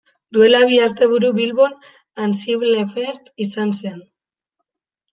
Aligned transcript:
Duela 0.35 0.61
bi 0.71 0.79
asteburu 0.85 1.29
Bilbon 1.41 1.77
AnsibleFest 2.25 3.33
izan 3.49 3.79
zen. 3.81 4.05